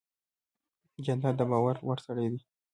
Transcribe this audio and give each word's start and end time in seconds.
جانداد 1.05 1.35
د 1.37 1.41
باور 1.51 1.75
وړ 1.87 1.97
سړی 2.05 2.27
دی. 2.31 2.39